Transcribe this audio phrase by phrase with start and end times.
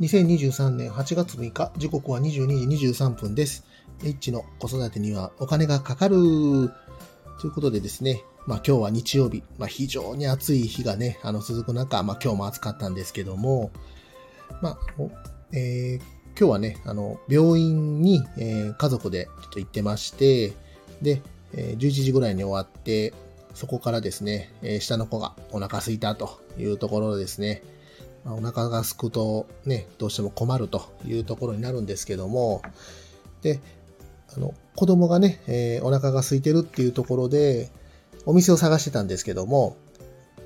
[0.00, 3.64] 2023年8月6日、時刻は22時23分です。
[4.04, 6.16] H の子育てにはお金がかかる。
[7.40, 13.70] ということでですね、まあ今日は日曜日、まあ非常に暑い日がね、あの続く中、まあ今日も暑かったんですけども、
[14.60, 14.78] まあ、
[15.52, 16.02] えー、
[16.38, 20.52] 今日はね、あの、病院に、えー、家族でちょっと行ってまして、
[21.00, 21.22] で、
[21.54, 23.14] えー、11時ぐらいに終わって、
[23.54, 27.62] そこからですね、えー、下の子がお腹空いたというところですね、
[28.26, 32.60] まあ、お腹が空くとね、どうしても困るというところになるんですけども、
[33.40, 33.60] で、
[34.36, 37.70] あの、子供がね、えー、お腹が空いてるっていうところで、
[38.26, 39.76] お店を探してたんですけども、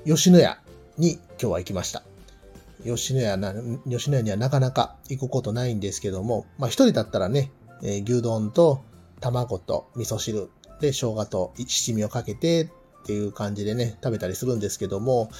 [0.05, 0.59] 吉野家
[0.99, 2.03] に今日は行きました。
[2.83, 3.53] 吉野家な、
[3.89, 7.51] 吉野家にはなかなか行くことないんですけども、まあ一人だったらね、
[7.81, 8.83] えー、牛丼と
[9.19, 12.69] 卵と味噌汁で生姜と七味をかけて
[13.01, 15.31] っていう感じでね、食べたりするんですけども、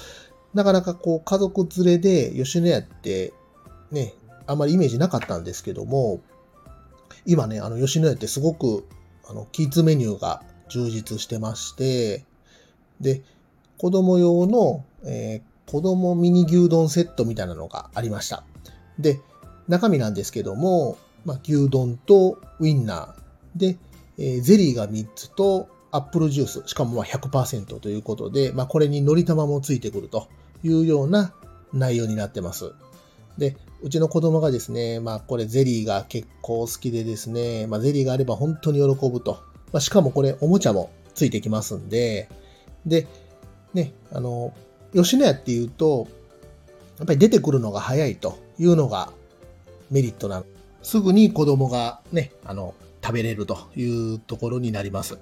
[0.54, 3.32] なかなかこう家族連れで吉野家って
[3.90, 4.14] ね、
[4.46, 6.20] あまりイメージなかったんですけども、
[7.26, 8.86] 今ね、あの吉野家ってすごく
[9.28, 12.24] あのキッズメニューが充実してまして、
[13.00, 13.22] で、
[13.78, 18.44] 子供用の、えー、子供ミニ牛丼セットみたいなのがありました。
[18.98, 19.20] で、
[19.68, 23.58] 中身なんですけども、まあ、牛丼とウインナー。
[23.58, 23.76] で、
[24.18, 30.28] えー、ゼリーが3つとアップルジュース、しかもまあ100%ということで、まあ、これにのり玉もついてくると。
[30.62, 31.32] いうような
[31.72, 32.72] 内容になってます。
[33.38, 39.42] で、うちの子供がですね、まあこれゼリーが結構好きでですね、まあゼリーがあれば本当に喜ぶと。
[39.72, 42.28] まあ、しかもこれおもちゃもついてきますんで、
[42.86, 43.06] で、
[43.74, 44.52] ね、あの、
[44.94, 46.08] 吉野家っていうと、
[46.98, 49.12] やっぱり出てくるのが早いというのが
[49.90, 50.44] メリットなの。
[50.82, 55.18] すぐに子供がね、あの、食べれるというところになります。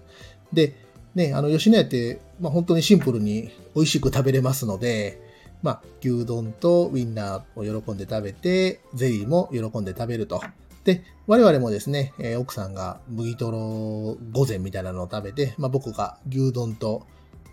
[0.52, 0.74] で、
[1.14, 5.20] ね、あの、吉野家って、まあ、本当にシンプルに美味しく食べれますので、
[5.62, 10.40] まあ、牛丼とウインナーを喜んで食べて、ゼリーも喜んで食べると。
[10.84, 17.06] で、我々もですね、えー、奥さんが麦とろ御膳みたいなのを食べて、まあ、僕が牛丼と、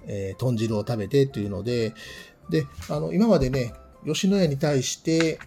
[0.08, 1.94] えー、豚汁を食べてというので、
[2.50, 3.74] で、あの、今までね、
[4.06, 5.40] 吉野家に対して、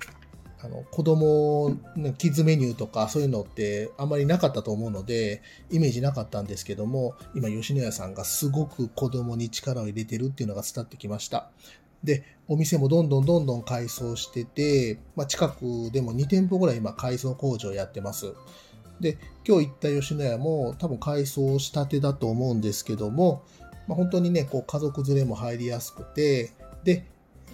[0.62, 11.50] あの、子供の、キッズメニューとかそういうのってあんまりなかったと思うので、イメージなかったんですけども、今吉野家さんがすごく子供に力を入れてるっていうのが伝ってきました。
[12.05, 18.34] で、お店もどんどんどんどん改装してて、まあ、近くでも2店舗ぐらい今改装工場やってます。
[19.00, 23.43] で、今日行った吉野家も多分改装したてだと思うんですけども、
[23.87, 26.53] まあ、本当にね、こう家族連れも入りやすくて、
[26.84, 27.05] で、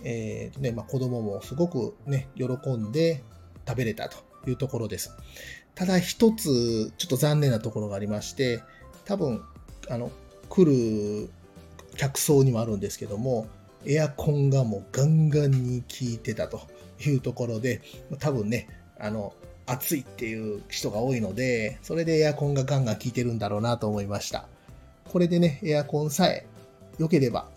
[0.04, 2.44] えーねまあ、子供もすごくね、喜
[2.76, 3.22] んで
[3.66, 4.18] 食べれたと
[4.48, 5.10] いうところです。
[5.74, 8.62] ただ一つ、ちょっと残念なところがありまして、
[9.04, 9.42] 多分、
[9.88, 10.10] あの、
[10.48, 11.30] 来る
[11.96, 13.46] 客層にもあるんですけども、
[13.86, 16.60] エアコンがもうガンガンに効いてたと
[17.04, 17.80] いうところで、
[18.18, 19.32] 多分ね、あの、
[19.66, 24.46] 暑いっていう人が多いので、それでエアコンがガンガン効いてるんだろうなと思いました。
[25.10, 26.46] これでね、エアコンさえ
[26.98, 27.48] 良ければ、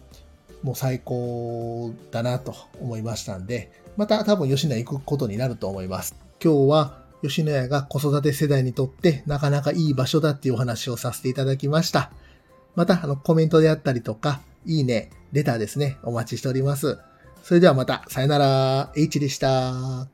[0.64, 6.16] もう最高だなと思いましたんで、また多分吉野家行くことになると思います。
[6.44, 12.12] 今日は吉野家が子育て世代にとってなかなかいい場所だっていうお話をさせていただきました。
[12.76, 16.98] また、あの、コメントであったりとか、いいね、レターですね、お待ちしております。
[17.44, 20.08] それではまた、さよなら、H でした。